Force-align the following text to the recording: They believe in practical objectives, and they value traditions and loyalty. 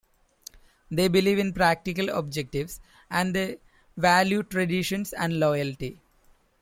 They 0.89 1.09
believe 1.09 1.37
in 1.37 1.53
practical 1.53 2.09
objectives, 2.09 2.79
and 3.11 3.35
they 3.35 3.59
value 3.95 4.41
traditions 4.41 5.13
and 5.13 5.39
loyalty. 5.39 6.01